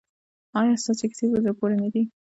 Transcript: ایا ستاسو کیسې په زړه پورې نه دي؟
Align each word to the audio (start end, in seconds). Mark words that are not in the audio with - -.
ایا 0.59 0.75
ستاسو 0.83 1.05
کیسې 1.09 1.25
په 1.31 1.37
زړه 1.43 1.51
پورې 1.59 1.75
نه 1.83 1.87
دي؟ 1.93 2.03